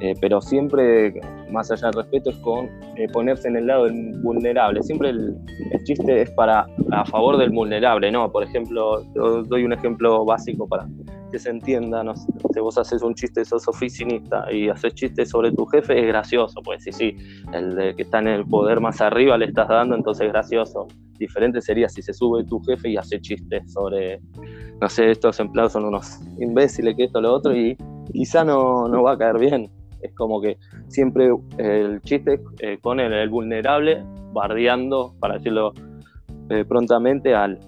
eh, 0.00 0.14
pero 0.20 0.40
siempre, 0.40 1.20
más 1.50 1.70
allá 1.70 1.88
del 1.88 2.02
respeto, 2.02 2.30
es 2.30 2.36
con 2.38 2.66
eh, 2.96 3.08
ponerse 3.12 3.48
en 3.48 3.56
el 3.56 3.66
lado 3.66 3.84
del 3.84 4.18
vulnerable. 4.22 4.82
Siempre 4.82 5.10
el, 5.10 5.36
chiste 5.84 6.22
es 6.22 6.30
para 6.30 6.66
a 6.90 7.04
favor 7.04 7.36
del 7.36 7.50
vulnerable, 7.50 8.10
¿no? 8.10 8.30
Por 8.30 8.44
ejemplo, 8.44 9.02
doy 9.14 9.64
un 9.64 9.72
ejemplo 9.72 10.24
básico 10.24 10.68
para 10.68 10.86
que 11.32 11.38
se 11.38 11.50
entienda, 11.50 12.04
no 12.04 12.14
si 12.14 12.60
vos 12.60 12.76
haces 12.76 13.02
un 13.02 13.14
chiste, 13.14 13.44
sos 13.44 13.66
oficinista 13.66 14.52
y 14.52 14.68
haces 14.68 14.94
chistes 14.94 15.30
sobre 15.30 15.50
tu 15.50 15.64
jefe, 15.66 15.98
es 15.98 16.06
gracioso, 16.06 16.60
pues 16.62 16.84
sí, 16.84 16.92
sí, 16.92 17.16
el 17.54 17.74
de 17.74 17.96
que 17.96 18.02
está 18.02 18.18
en 18.18 18.28
el 18.28 18.44
poder 18.44 18.80
más 18.80 19.00
arriba 19.00 19.38
le 19.38 19.46
estás 19.46 19.68
dando, 19.68 19.96
entonces 19.96 20.26
es 20.26 20.32
gracioso. 20.32 20.86
Diferente 21.18 21.60
sería 21.60 21.88
si 21.88 22.02
se 22.02 22.12
sube 22.12 22.44
tu 22.44 22.60
jefe 22.64 22.90
y 22.90 22.96
hace 22.96 23.20
chistes 23.20 23.72
sobre, 23.72 24.20
no 24.80 24.88
sé, 24.88 25.10
estos 25.10 25.40
empleados 25.40 25.72
son 25.72 25.86
unos 25.86 26.20
imbéciles, 26.38 26.96
que 26.96 27.04
esto, 27.04 27.20
lo 27.20 27.32
otro, 27.32 27.56
y 27.56 27.76
quizá 28.12 28.44
no, 28.44 28.88
no 28.88 29.02
va 29.02 29.12
a 29.12 29.18
caer 29.18 29.38
bien 29.38 29.70
es 30.02 30.14
como 30.14 30.40
que 30.40 30.58
siempre 30.88 31.30
el 31.58 32.00
chiste 32.02 32.40
eh, 32.60 32.78
con 32.80 33.00
el, 33.00 33.28
vulnerable 33.28 34.04
bardeando, 34.32 35.14
para 35.20 35.34
decirlo 35.34 35.72
eh, 36.50 36.64
prontamente, 36.64 37.34
al, 37.34 37.58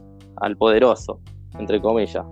poderoso, 0.58 1.20
entre 1.58 1.80
comillas. 1.80 2.26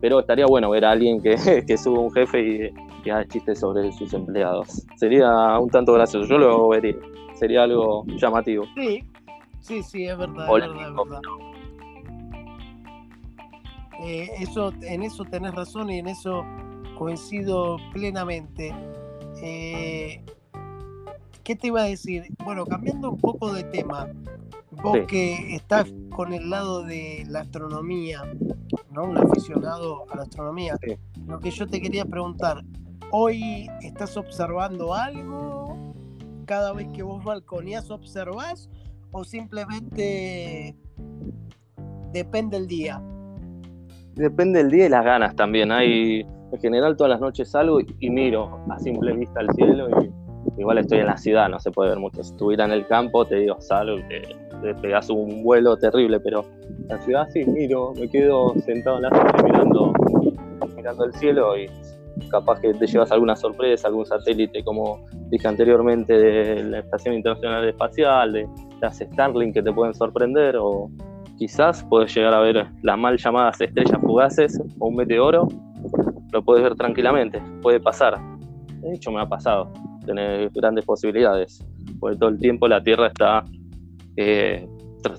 pero 0.00 0.20
estaría 0.20 0.46
bueno 0.46 0.70
ver 0.70 0.84
a 0.84 0.92
alguien 0.92 1.20
que, 1.20 1.36
que 1.66 1.76
suba 1.76 2.00
un 2.00 2.10
jefe 2.12 2.40
y 2.40 3.02
que 3.02 3.12
haga 3.12 3.26
chistes 3.26 3.60
sobre 3.60 3.90
sus 3.92 4.12
empleados. 4.14 4.86
Sería 4.96 5.58
un 5.58 5.70
tanto 5.70 5.92
gracioso, 5.92 6.26
yo 6.26 6.38
lo 6.38 6.68
vería. 6.68 6.96
Sería 7.34 7.62
algo 7.62 8.04
llamativo. 8.06 8.64
Sí, 8.74 9.02
sí, 9.60 9.82
sí, 9.82 10.04
es 10.06 10.18
verdad. 10.18 10.44
Es 10.56 10.68
verdad, 10.68 11.20
eh, 14.02 14.30
eso, 14.38 14.72
en 14.82 15.02
eso 15.02 15.24
tenés 15.24 15.54
razón 15.54 15.90
y 15.90 15.98
en 15.98 16.08
eso 16.08 16.42
coincido 17.00 17.78
plenamente. 17.94 18.74
Eh, 19.42 20.22
¿Qué 21.42 21.56
te 21.56 21.68
iba 21.68 21.80
a 21.80 21.84
decir? 21.84 22.24
Bueno, 22.44 22.66
cambiando 22.66 23.12
un 23.12 23.16
poco 23.18 23.54
de 23.54 23.64
tema, 23.64 24.06
vos 24.82 24.98
que 25.08 25.54
estás 25.54 25.90
con 26.10 26.34
el 26.34 26.50
lado 26.50 26.82
de 26.82 27.24
la 27.26 27.40
astronomía, 27.40 28.20
¿no? 28.92 29.04
Un 29.04 29.16
aficionado 29.16 30.04
a 30.10 30.16
la 30.16 30.22
astronomía, 30.24 30.76
lo 31.26 31.40
que 31.40 31.50
yo 31.50 31.66
te 31.66 31.80
quería 31.80 32.04
preguntar, 32.04 32.62
¿hoy 33.10 33.66
estás 33.80 34.18
observando 34.18 34.92
algo? 34.92 35.94
¿Cada 36.44 36.74
vez 36.74 36.86
que 36.88 37.02
vos 37.02 37.24
balconías 37.24 37.90
observás? 37.90 38.68
¿O 39.10 39.24
simplemente 39.24 40.76
depende 42.12 42.58
el 42.58 42.66
día? 42.66 43.02
Depende 44.16 44.58
del 44.58 44.70
día 44.70 44.84
y 44.84 44.88
las 44.90 45.02
ganas 45.02 45.34
también. 45.34 45.72
Hay 45.72 46.26
en 46.52 46.60
general 46.60 46.96
todas 46.96 47.10
las 47.10 47.20
noches 47.20 47.50
salgo 47.50 47.80
y, 47.80 48.10
miro 48.10 48.60
a 48.70 48.78
simple 48.78 49.12
vista 49.12 49.40
al 49.40 49.50
cielo 49.54 49.88
y 49.88 50.60
igual 50.60 50.78
estoy 50.78 50.98
en 50.98 51.06
la 51.06 51.16
ciudad, 51.16 51.48
no 51.48 51.60
se 51.60 51.70
puede 51.70 51.90
ver 51.90 51.98
mucho. 51.98 52.22
Si 52.22 52.32
estuviera 52.32 52.64
en 52.64 52.72
el 52.72 52.86
campo, 52.86 53.24
te 53.24 53.36
digo, 53.36 53.60
salgo 53.60 53.98
y 53.98 54.02
te, 54.08 54.74
pegas 54.82 55.08
un 55.08 55.42
vuelo 55.42 55.76
terrible, 55.78 56.20
pero 56.20 56.44
en 56.68 56.88
la 56.88 56.98
ciudad 56.98 57.28
sí 57.32 57.44
miro, 57.46 57.94
me 57.98 58.08
quedo 58.08 58.54
sentado 58.66 58.96
en 58.96 59.02
la 59.02 59.10
noche 59.10 59.42
mirando, 59.44 59.92
mirando 60.76 61.04
el 61.04 61.14
cielo 61.14 61.56
y 61.56 61.66
capaz 62.30 62.60
que 62.60 62.74
te 62.74 62.86
llevas 62.86 63.10
alguna 63.10 63.36
sorpresa, 63.36 63.88
algún 63.88 64.04
satélite, 64.04 64.62
como 64.62 65.06
dije 65.30 65.48
anteriormente, 65.48 66.12
de 66.12 66.64
la 66.64 66.78
Estación 66.80 67.14
Internacional 67.14 67.66
Espacial, 67.66 68.32
de 68.32 68.48
las 68.82 68.98
Starlink 68.98 69.54
que 69.54 69.62
te 69.62 69.72
pueden 69.72 69.94
sorprender, 69.94 70.56
o 70.58 70.90
quizás 71.38 71.82
puedes 71.88 72.14
llegar 72.14 72.34
a 72.34 72.40
ver 72.40 72.66
las 72.82 72.98
mal 72.98 73.16
llamadas 73.16 73.60
estrellas 73.60 73.98
fugaces 74.02 74.60
o 74.78 74.88
un 74.88 74.96
meteoro 74.96 75.48
lo 76.32 76.42
puedes 76.42 76.62
ver 76.62 76.74
tranquilamente, 76.74 77.42
puede 77.62 77.80
pasar. 77.80 78.18
De 78.80 78.94
hecho, 78.94 79.10
me 79.10 79.20
ha 79.20 79.28
pasado, 79.28 79.70
tener 80.06 80.50
grandes 80.50 80.84
posibilidades, 80.84 81.64
porque 81.98 82.16
todo 82.16 82.30
el 82.30 82.38
tiempo 82.38 82.66
la 82.68 82.82
Tierra 82.82 83.08
está 83.08 83.44
eh, 84.16 84.66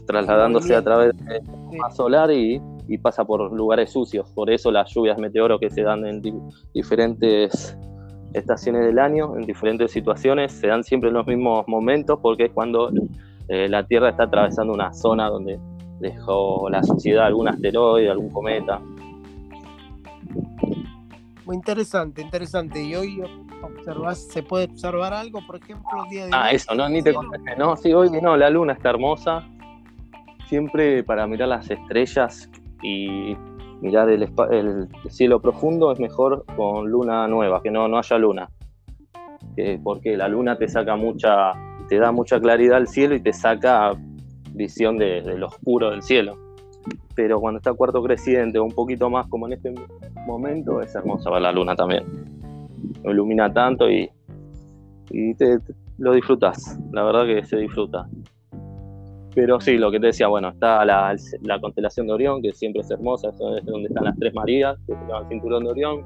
trasladándose 0.05 0.75
a 0.75 0.81
través 0.81 1.15
del 1.17 1.41
sistema 1.41 1.91
solar 1.91 2.31
y, 2.31 2.61
pasa 3.01 3.23
por 3.23 3.53
lugares 3.53 3.91
sucios. 3.91 4.29
Por 4.33 4.51
eso 4.51 4.69
las 4.69 4.93
lluvias 4.93 5.17
meteoro 5.17 5.57
que 5.57 5.69
se 5.69 5.81
dan 5.81 6.05
en 6.05 6.21
diferentes 6.73 7.77
estaciones 8.33 8.85
del 8.85 8.99
año, 8.99 9.37
en 9.37 9.45
diferentes 9.45 9.91
situaciones, 9.91 10.51
se 10.51 10.67
dan 10.67 10.83
siempre 10.83 11.07
en 11.07 11.13
los 11.13 11.25
mismos 11.25 11.65
momentos, 11.69 12.19
porque 12.21 12.45
es 12.45 12.51
cuando 12.51 12.91
eh, 13.47 13.69
la 13.69 13.85
Tierra 13.85 14.09
está 14.09 14.23
atravesando 14.23 14.73
una 14.73 14.91
zona 14.91 15.29
donde 15.29 15.57
dejó 16.01 16.69
la 16.69 16.83
suciedad 16.83 17.27
algún 17.27 17.47
asteroide, 17.47 18.09
algún 18.09 18.29
cometa. 18.29 18.81
Interesante, 21.53 22.21
interesante. 22.21 22.81
Y 22.81 22.95
hoy 22.95 23.21
observas, 23.61 24.27
¿se 24.27 24.43
puede 24.43 24.65
observar 24.65 25.13
algo, 25.13 25.39
por 25.45 25.57
ejemplo, 25.57 25.89
el 26.03 26.09
día 26.09 26.25
de 26.25 26.31
Ah, 26.33 26.51
eso, 26.51 26.73
no, 26.75 26.87
ni 26.89 27.01
te 27.01 27.13
contesté. 27.13 27.55
No, 27.57 27.75
sí, 27.75 27.93
hoy 27.93 28.09
no, 28.21 28.37
la 28.37 28.49
luna 28.49 28.73
está 28.73 28.89
hermosa. 28.89 29.47
Siempre 30.47 31.03
para 31.03 31.27
mirar 31.27 31.47
las 31.47 31.69
estrellas 31.69 32.49
y 32.83 33.35
mirar 33.81 34.09
el, 34.09 34.87
cielo 35.09 35.41
profundo 35.41 35.91
es 35.91 35.99
mejor 35.99 36.45
con 36.55 36.89
luna 36.89 37.27
nueva, 37.27 37.61
que 37.61 37.71
no, 37.71 37.87
no 37.87 37.97
haya 37.97 38.17
luna. 38.17 38.49
porque 39.83 40.17
la 40.17 40.27
luna 40.27 40.57
te 40.57 40.67
saca 40.67 40.95
mucha, 40.95 41.53
te 41.87 41.97
da 41.97 42.11
mucha 42.11 42.39
claridad 42.39 42.77
al 42.77 42.87
cielo 42.87 43.15
y 43.15 43.21
te 43.21 43.33
saca 43.33 43.93
visión 44.53 44.97
de, 44.97 45.21
de 45.21 45.37
lo 45.37 45.47
oscuro 45.47 45.91
del 45.91 46.03
cielo 46.03 46.37
pero 47.15 47.39
cuando 47.39 47.57
está 47.57 47.73
cuarto 47.73 48.01
creciente 48.03 48.59
o 48.59 48.63
un 48.63 48.71
poquito 48.71 49.09
más 49.09 49.27
como 49.27 49.47
en 49.47 49.53
este 49.53 49.73
momento, 50.25 50.81
es 50.81 50.93
hermosa 50.95 51.29
ver 51.29 51.41
la 51.41 51.51
luna 51.51 51.75
también. 51.75 52.03
Lo 53.03 53.11
ilumina 53.11 53.51
tanto 53.51 53.89
y, 53.89 54.09
y 55.09 55.33
te, 55.35 55.59
lo 55.97 56.13
disfrutas, 56.13 56.79
la 56.91 57.03
verdad 57.03 57.25
que 57.25 57.43
se 57.43 57.57
disfruta. 57.57 58.07
Pero 59.33 59.61
sí, 59.61 59.77
lo 59.77 59.91
que 59.91 59.99
te 59.99 60.07
decía, 60.07 60.27
bueno, 60.27 60.49
está 60.49 60.83
la, 60.83 61.15
constelación 61.61 62.07
de 62.07 62.13
Orión, 62.13 62.41
que 62.41 62.51
siempre 62.53 62.81
es 62.81 62.91
hermosa, 62.91 63.29
es 63.29 63.65
donde 63.65 63.87
están 63.87 64.03
las 64.03 64.17
tres 64.17 64.33
Marías, 64.33 64.77
que 64.85 64.93
se 64.93 65.01
llama 65.01 65.19
el 65.19 65.27
cinturón 65.27 65.63
de 65.63 65.69
Orión. 65.69 66.03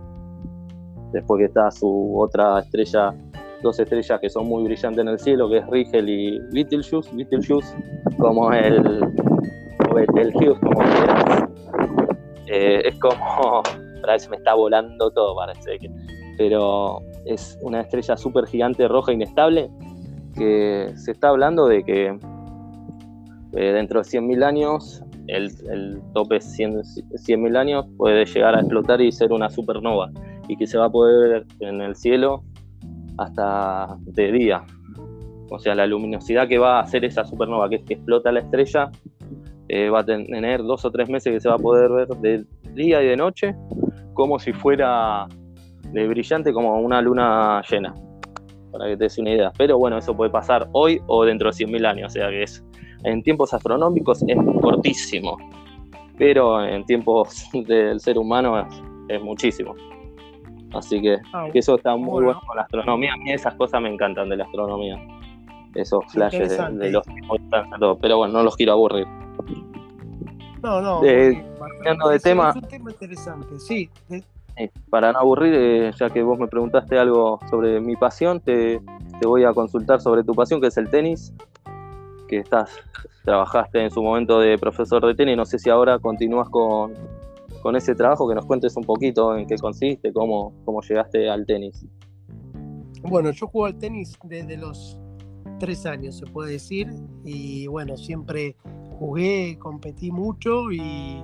Después 1.11 1.39
que 1.39 1.45
está 1.45 1.71
su 1.71 2.19
otra 2.19 2.59
estrella, 2.59 3.15
dos 3.63 3.79
estrellas 3.79 4.19
que 4.19 4.29
son 4.29 4.47
muy 4.47 4.63
brillantes 4.65 5.01
en 5.01 5.07
el 5.07 5.17
cielo, 5.17 5.49
que 5.49 5.57
es 5.57 5.67
Rigel 5.67 6.09
y 6.09 6.39
Betelgeuse. 6.51 7.09
Betelgeuse 7.15 7.75
como 8.19 8.51
el, 8.51 8.75
el 8.75 10.35
Hughes, 10.35 10.59
como 10.59 10.81
eh, 12.47 12.81
es 12.85 12.99
como, 12.99 13.63
a 14.09 14.13
veces 14.13 14.29
me 14.29 14.37
está 14.37 14.53
volando 14.53 15.11
todo, 15.11 15.35
parece 15.35 15.79
que, 15.79 15.89
pero 16.37 16.99
es 17.25 17.57
una 17.61 17.81
estrella 17.81 18.17
súper 18.17 18.45
gigante 18.47 18.87
roja 18.87 19.13
inestable 19.13 19.69
que 20.35 20.91
se 20.95 21.11
está 21.11 21.29
hablando 21.29 21.67
de 21.67 21.83
que 21.83 22.07
eh, 23.53 23.71
dentro 23.71 24.01
de 24.01 24.05
100.000 24.05 24.43
años, 24.43 25.01
el, 25.27 26.01
tope 26.13 26.37
100.000 26.37 27.57
años 27.57 27.85
puede 27.97 28.25
llegar 28.25 28.55
a 28.55 28.59
explotar 28.59 29.01
y 29.01 29.11
ser 29.11 29.31
una 29.31 29.49
supernova 29.49 30.11
y 30.47 30.57
que 30.57 30.67
se 30.67 30.77
va 30.77 30.85
a 30.85 30.89
poder 30.89 31.29
ver 31.29 31.45
en 31.61 31.81
el 31.81 31.95
cielo 31.95 32.43
hasta 33.17 33.97
de 34.01 34.31
día. 34.31 34.63
O 35.49 35.59
sea, 35.59 35.73
la 35.73 35.87
luminosidad 35.87 36.47
que 36.47 36.57
va 36.57 36.79
a 36.79 36.81
hacer 36.81 37.05
esa 37.05 37.23
supernova, 37.23 37.69
que 37.69 37.75
es 37.75 37.83
que 37.83 37.93
explota 37.93 38.31
la 38.31 38.41
estrella, 38.41 38.91
eh, 39.69 39.89
va 39.89 40.01
a 40.01 40.05
tener 40.05 40.61
dos 40.63 40.83
o 40.85 40.91
tres 40.91 41.09
meses 41.09 41.31
que 41.33 41.39
se 41.39 41.47
va 41.47 41.55
a 41.55 41.59
poder 41.59 41.91
ver 41.91 42.07
de 42.19 42.45
día 42.73 43.01
y 43.01 43.07
de 43.07 43.15
noche, 43.15 43.55
como 44.15 44.39
si 44.39 44.51
fuera 44.51 45.27
de 45.91 46.07
brillante 46.07 46.51
como 46.51 46.79
una 46.79 46.99
luna 47.01 47.61
llena, 47.69 47.93
para 48.71 48.85
que 48.85 48.97
te 48.97 49.03
des 49.03 49.17
una 49.19 49.29
idea. 49.29 49.51
Pero 49.55 49.77
bueno, 49.77 49.99
eso 49.99 50.17
puede 50.17 50.31
pasar 50.31 50.67
hoy 50.71 50.99
o 51.05 51.23
dentro 51.23 51.51
de 51.51 51.55
100.000 51.55 51.85
años, 51.85 52.07
o 52.07 52.09
sea 52.09 52.29
que 52.29 52.43
es 52.43 52.65
en 53.03 53.21
tiempos 53.21 53.53
astronómicos 53.53 54.23
es 54.27 54.37
cortísimo, 54.61 55.37
pero 56.17 56.65
en 56.65 56.83
tiempos 56.85 57.47
del 57.67 57.99
ser 57.99 58.17
humano 58.17 58.67
es, 59.07 59.21
muchísimo. 59.21 59.75
Así 60.73 60.97
ah, 61.31 61.47
que, 61.53 61.59
eso 61.59 61.75
está 61.75 61.95
muy 61.95 62.23
bueno. 62.23 62.41
con 62.45 62.57
la 62.57 62.63
astronomía. 62.63 63.13
A 63.13 63.17
mí 63.17 63.31
esas 63.31 63.53
cosas 63.53 63.81
me 63.81 63.93
encantan 63.93 64.29
de 64.29 64.37
la 64.37 64.43
astronomía. 64.45 64.99
Esos 65.75 66.03
flashes 66.11 66.49
de, 66.49 66.69
de, 66.71 66.91
los 66.91 67.05
pero 68.01 68.17
bueno, 68.17 68.33
no 68.33 68.43
los 68.43 68.55
quiero 68.55 68.73
aburrir. 68.73 69.05
No, 70.65 70.81
no. 70.81 71.03
Eh, 71.03 71.45
de 72.09 72.19
tema. 72.19 72.49
Es 72.49 72.55
un 72.55 72.61
tema 72.63 72.89
interesante, 72.89 73.59
sí. 73.59 73.87
para 74.89 75.11
no 75.11 75.19
aburrir, 75.19 75.53
eh, 75.53 75.91
ya 75.95 76.09
que 76.09 76.23
vos 76.23 76.39
me 76.39 76.47
preguntaste 76.47 76.97
algo 76.97 77.39
sobre 77.51 77.79
mi 77.79 77.95
pasión, 77.95 78.39
te, 78.39 78.81
voy 79.23 79.43
a 79.43 79.53
consultar 79.53 80.01
sobre 80.01 80.23
tu 80.23 80.33
pasión, 80.33 80.59
que 80.59 80.67
es 80.67 80.77
el 80.77 80.89
tenis. 80.89 81.31
Que 82.27 82.39
estás, 82.39 82.71
trabajaste 83.23 83.83
en 83.83 83.91
su 83.91 84.01
momento 84.01 84.39
de 84.39 84.57
profesor 84.57 85.05
de 85.05 85.13
tenis. 85.13 85.37
No 85.37 85.45
sé 85.45 85.59
si 85.59 85.69
ahora 85.69 85.99
continúas 85.99 86.49
con, 86.49 86.95
con 87.61 87.75
ese 87.75 87.93
trabajo, 87.93 88.27
que 88.27 88.33
nos 88.33 88.47
cuentes 88.47 88.75
un 88.75 88.85
poquito 88.85 89.37
en 89.37 89.45
qué 89.45 89.57
consiste, 89.57 90.11
cómo, 90.11 90.51
cómo 90.65 90.81
llegaste 90.81 91.29
al 91.29 91.45
tenis. 91.45 91.85
Bueno, 93.03 93.29
yo 93.29 93.45
juego 93.45 93.67
al 93.67 93.77
tenis 93.77 94.17
desde 94.23 94.57
los 94.57 94.97
tres 95.59 95.85
años, 95.85 96.17
se 96.17 96.25
puede 96.25 96.53
decir, 96.53 96.91
y 97.23 97.67
bueno, 97.67 97.95
siempre 97.97 98.55
jugué, 98.99 99.57
competí 99.59 100.11
mucho 100.11 100.71
y 100.71 101.21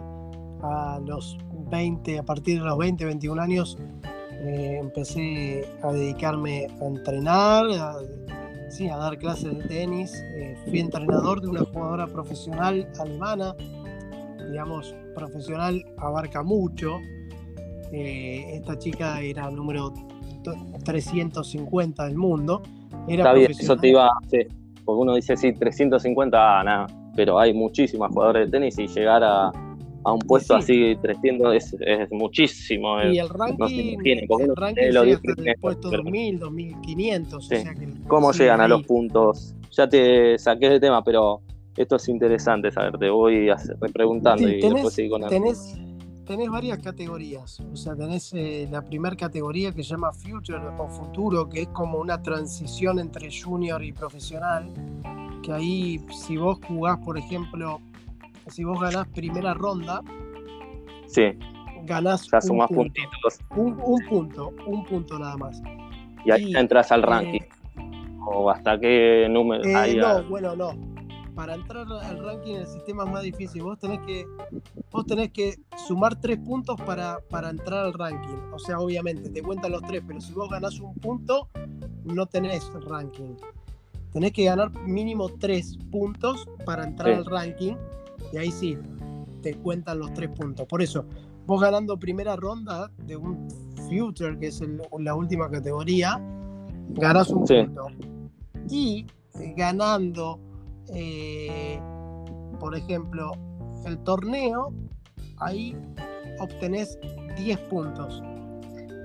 a 0.63 0.99
los 1.05 1.37
20, 1.69 2.19
a 2.19 2.23
partir 2.23 2.59
de 2.59 2.65
los 2.65 2.77
20, 2.77 3.05
21 3.05 3.41
años 3.41 3.77
eh, 4.43 4.77
empecé 4.79 5.67
a 5.83 5.91
dedicarme 5.91 6.67
a 6.81 6.85
entrenar, 6.85 7.65
a, 7.71 7.95
sí, 8.69 8.89
a 8.89 8.97
dar 8.97 9.17
clases 9.19 9.55
de 9.55 9.63
tenis. 9.65 10.13
Eh, 10.35 10.55
fui 10.65 10.79
entrenador 10.79 11.41
de 11.41 11.47
una 11.47 11.63
jugadora 11.63 12.07
profesional 12.07 12.87
alemana, 12.99 13.55
digamos, 14.49 14.95
profesional 15.15 15.85
abarca 15.97 16.41
mucho. 16.41 16.97
Eh, 17.91 18.55
esta 18.55 18.77
chica 18.79 19.21
era 19.21 19.49
número 19.51 19.93
350 20.85 22.05
del 22.05 22.17
mundo. 22.17 22.63
Era 23.07 23.23
Está 23.23 23.33
bien, 23.33 23.51
eso 23.51 23.77
te 23.77 23.89
iba 23.89 24.09
porque 24.85 25.01
uno 25.01 25.13
dice, 25.13 25.37
sí, 25.37 25.53
350, 25.53 26.59
ah, 26.59 26.63
nada, 26.63 26.87
pero 27.15 27.39
hay 27.39 27.53
muchísimas 27.53 28.11
jugadores 28.11 28.47
de 28.47 28.51
tenis 28.51 28.77
y 28.79 28.87
llegar 28.87 29.23
a, 29.23 29.51
a 30.03 30.11
un 30.11 30.19
puesto 30.19 30.55
así 30.55 30.95
300 31.01 31.55
es, 31.55 31.75
es, 31.79 32.11
muchísimo. 32.11 33.01
Y 33.03 33.19
el 33.19 33.29
ranking, 33.29 33.97
tiene, 34.01 34.27
el 34.39 34.55
ranking 34.55 34.91
lo 34.91 35.03
dice, 35.03 35.21
el 35.37 35.55
puesto 35.59 35.89
2000, 35.89 36.39
2500. 36.39 37.49
¿Cómo 38.07 38.31
llegan 38.31 38.61
a 38.61 38.67
los 38.67 38.83
puntos? 38.83 39.55
Ya 39.71 39.87
te 39.87 40.37
saqué 40.37 40.69
de 40.69 40.79
tema, 40.79 41.03
pero 41.03 41.41
esto 41.77 41.95
es 41.95 42.09
interesante 42.09 42.71
saber. 42.71 42.97
Te 42.97 43.09
voy 43.09 43.49
preguntando 43.93 44.47
y 44.47 44.61
después 44.61 44.93
seguir 44.93 45.11
con 45.11 45.27
tenés, 45.27 45.77
tenés 46.25 46.49
varias 46.49 46.79
categorías. 46.79 47.59
O 47.59 47.75
sea, 47.75 47.95
tenés 47.95 48.33
eh, 48.33 48.67
la 48.71 48.81
primera 48.81 49.15
categoría 49.15 49.71
que 49.71 49.83
se 49.83 49.91
llama 49.91 50.11
Future 50.11 50.59
o 50.77 50.87
Futuro, 50.87 51.47
que 51.47 51.61
es 51.61 51.67
como 51.69 51.99
una 51.99 52.21
transición 52.21 52.99
entre 52.99 53.29
junior 53.31 53.83
y 53.83 53.93
profesional. 53.93 54.71
Que 55.43 55.51
ahí, 55.51 55.99
si 56.11 56.37
vos 56.37 56.59
jugás, 56.67 56.99
por 56.99 57.17
ejemplo, 57.17 57.79
si 58.47 58.63
vos 58.63 58.79
ganás 58.79 59.07
primera 59.09 59.53
ronda, 59.53 60.01
sí. 61.07 61.37
ganás 61.83 62.27
ya 62.31 62.39
un, 62.51 62.59
punto, 62.59 62.73
puntitos. 62.75 63.39
Un, 63.55 63.75
punto, 64.07 64.53
un 64.67 64.83
punto 64.85 65.19
nada 65.19 65.37
más. 65.37 65.61
Y 66.25 66.31
ahí 66.31 66.55
entras 66.55 66.91
al 66.91 67.03
ranking. 67.03 67.41
¿O 68.25 68.49
hasta 68.49 68.79
qué 68.79 69.27
número? 69.29 69.63
Eh, 69.63 69.95
no, 69.95 70.23
bueno, 70.25 70.55
no. 70.55 70.91
Para 71.35 71.55
entrar 71.55 71.87
al 71.87 72.23
ranking 72.23 72.55
el 72.55 72.67
sistema 72.67 73.03
es 73.05 73.09
más 73.09 73.23
difícil. 73.23 73.63
Vos 73.63 73.79
tenés 73.79 73.99
que, 74.01 74.25
vos 74.91 75.05
tenés 75.05 75.31
que 75.31 75.55
sumar 75.87 76.19
tres 76.19 76.37
puntos 76.37 76.79
para, 76.81 77.19
para 77.29 77.49
entrar 77.49 77.85
al 77.85 77.93
ranking. 77.93 78.37
O 78.53 78.59
sea, 78.59 78.79
obviamente 78.79 79.29
te 79.29 79.41
cuentan 79.41 79.71
los 79.71 79.81
tres, 79.83 80.03
pero 80.05 80.21
si 80.21 80.33
vos 80.33 80.49
ganás 80.49 80.79
un 80.79 80.93
punto, 80.95 81.47
no 82.03 82.25
tenés 82.25 82.69
ranking. 82.87 83.35
Tenés 84.13 84.33
que 84.33 84.45
ganar 84.45 84.71
mínimo 84.85 85.29
tres 85.29 85.77
puntos 85.89 86.47
para 86.65 86.83
entrar 86.83 87.13
al 87.13 87.25
ranking 87.25 87.75
y 88.33 88.37
ahí 88.37 88.51
sí, 88.51 88.77
te 89.41 89.55
cuentan 89.55 89.99
los 89.99 90.13
tres 90.13 90.29
puntos. 90.29 90.67
Por 90.67 90.81
eso, 90.81 91.05
vos 91.45 91.61
ganando 91.61 91.97
primera 91.97 92.35
ronda 92.35 92.91
de 93.05 93.15
un 93.15 93.47
Future, 93.89 94.37
que 94.39 94.47
es 94.47 94.61
la 94.99 95.15
última 95.15 95.49
categoría, 95.49 96.21
ganas 96.89 97.29
un 97.29 97.45
punto. 97.45 97.87
Y 98.69 99.05
eh, 99.39 99.53
ganando, 99.57 100.39
eh, 100.93 101.79
por 102.59 102.75
ejemplo, 102.75 103.31
el 103.85 103.97
torneo, 103.99 104.73
ahí 105.37 105.75
obtenés 106.39 106.97
10 107.37 107.59
puntos. 107.69 108.21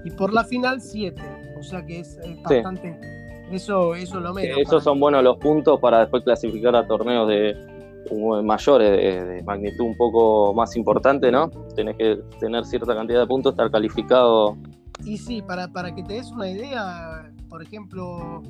Y 0.04 0.10
por 0.12 0.32
la 0.32 0.44
final 0.44 0.80
7. 0.80 1.20
O 1.58 1.62
sea 1.62 1.84
que 1.84 2.00
es 2.00 2.18
bastante... 2.44 3.15
Eso, 3.50 3.94
eso 3.94 4.20
lo 4.20 4.34
menos. 4.34 4.58
esos 4.58 4.82
son 4.82 4.98
buenos 4.98 5.22
los 5.22 5.36
puntos 5.38 5.78
para 5.80 6.00
después 6.00 6.24
clasificar 6.24 6.74
a 6.74 6.86
torneos 6.86 7.28
de, 7.28 7.54
mayores, 8.42 9.26
de, 9.26 9.42
magnitud 9.44 9.84
un 9.84 9.96
poco 9.96 10.52
más 10.54 10.76
importante, 10.76 11.30
¿no? 11.30 11.50
Tenés 11.74 11.96
que 11.96 12.18
tener 12.40 12.64
cierta 12.64 12.94
cantidad 12.94 13.20
de 13.20 13.26
puntos, 13.26 13.52
estar 13.52 13.70
calificado. 13.70 14.56
Y 15.04 15.16
sí, 15.18 15.42
para, 15.42 15.68
para 15.68 15.94
que 15.94 16.02
te 16.02 16.14
des 16.14 16.30
una 16.30 16.50
idea, 16.50 17.30
por 17.48 17.62
ejemplo, 17.62 18.42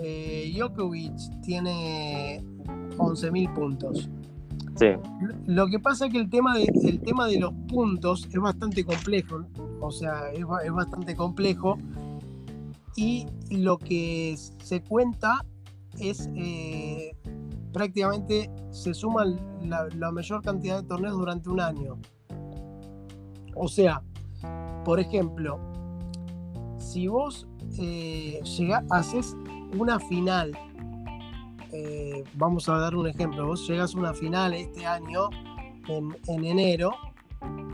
eh, 0.00 0.52
Djokovic 0.54 1.40
tiene 1.42 2.42
11.000 2.96 3.54
puntos. 3.54 4.08
Sí. 4.76 4.86
Lo 5.46 5.66
que 5.66 5.80
pasa 5.80 6.06
es 6.06 6.12
que 6.12 6.18
el 6.18 6.30
tema, 6.30 6.56
de, 6.56 6.70
el 6.84 7.00
tema 7.00 7.26
de 7.26 7.40
los 7.40 7.52
puntos 7.68 8.28
es 8.32 8.40
bastante 8.40 8.84
complejo, 8.84 9.44
o 9.80 9.90
sea, 9.90 10.30
es, 10.32 10.44
es 10.64 10.72
bastante 10.72 11.16
complejo 11.16 11.76
y 12.96 13.26
lo 13.50 13.78
que 13.78 14.36
se 14.62 14.82
cuenta 14.82 15.44
es 15.98 16.28
eh, 16.34 17.12
prácticamente 17.72 18.50
se 18.70 18.94
suma 18.94 19.24
la, 19.62 20.12
mayor 20.12 20.42
cantidad 20.42 20.82
de 20.82 20.88
torneos 20.88 21.16
durante 21.16 21.48
un 21.48 21.60
año. 21.60 21.98
O 23.54 23.68
sea, 23.68 24.02
por 24.84 25.00
ejemplo, 25.00 25.58
si 26.78 27.08
vos 27.08 27.46
eh, 27.78 28.40
haces 28.90 29.36
una 29.76 29.98
final, 29.98 30.56
eh, 31.72 32.24
vamos 32.34 32.68
a 32.68 32.78
dar 32.78 32.94
un 32.94 33.08
ejemplo, 33.08 33.46
vos 33.46 33.68
llegas 33.68 33.94
a 33.94 33.98
una 33.98 34.14
final 34.14 34.54
este 34.54 34.86
año, 34.86 35.28
en, 35.88 36.44
enero, 36.44 36.92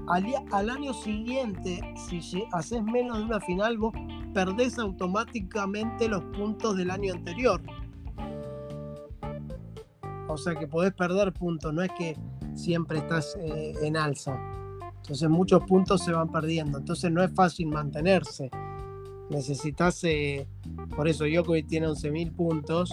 al, 0.08 0.26
al, 0.52 0.70
año 0.70 0.94
siguiente, 0.94 1.80
si 2.08 2.44
haces 2.52 2.82
menos 2.82 3.18
de 3.18 3.24
una 3.24 3.40
final, 3.40 3.78
vos 3.78 3.92
perdés 4.34 4.78
automáticamente 4.78 6.08
los 6.08 6.22
puntos 6.36 6.76
del 6.76 6.90
año 6.90 7.14
anterior. 7.14 7.62
O 10.28 10.36
sea 10.36 10.54
que 10.56 10.66
podés 10.66 10.92
perder 10.92 11.32
puntos, 11.32 11.72
no 11.72 11.82
es 11.82 11.90
que 11.96 12.16
siempre 12.54 12.98
estás 12.98 13.36
eh, 13.38 13.74
en 13.82 13.96
alza. 13.96 14.38
Entonces 14.96 15.28
muchos 15.28 15.62
puntos 15.64 16.02
se 16.02 16.12
van 16.12 16.30
perdiendo. 16.30 16.78
Entonces 16.78 17.10
no 17.10 17.22
es 17.22 17.32
fácil 17.32 17.68
mantenerse. 17.68 18.50
Necesitas, 19.30 20.02
eh, 20.04 20.46
por 20.96 21.08
eso 21.08 21.24
Djokovic 21.24 21.66
tiene 21.66 21.88
11.000 21.88 22.34
puntos, 22.34 22.92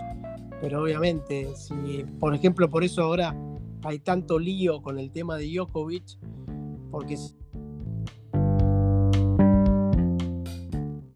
pero 0.61 0.83
obviamente, 0.83 1.53
si, 1.55 2.05
por 2.19 2.35
ejemplo, 2.35 2.69
por 2.69 2.83
eso 2.83 3.01
ahora 3.01 3.35
hay 3.83 3.99
tanto 3.99 4.37
lío 4.37 4.81
con 4.81 4.99
el 4.99 5.11
tema 5.11 5.35
de 5.37 5.51
Djokovic, 5.51 6.19
porque 6.91 7.17